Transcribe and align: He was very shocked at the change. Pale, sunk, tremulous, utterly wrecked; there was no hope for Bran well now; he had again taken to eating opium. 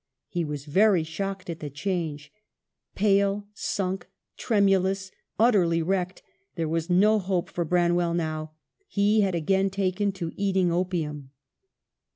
He 0.29 0.43
was 0.43 0.65
very 0.65 1.03
shocked 1.03 1.47
at 1.47 1.59
the 1.59 1.69
change. 1.69 2.33
Pale, 2.95 3.45
sunk, 3.53 4.07
tremulous, 4.35 5.11
utterly 5.37 5.83
wrecked; 5.83 6.23
there 6.55 6.67
was 6.67 6.89
no 6.89 7.19
hope 7.19 7.51
for 7.51 7.63
Bran 7.63 7.93
well 7.93 8.15
now; 8.15 8.53
he 8.87 9.21
had 9.21 9.35
again 9.35 9.69
taken 9.69 10.11
to 10.13 10.31
eating 10.35 10.71
opium. 10.71 11.29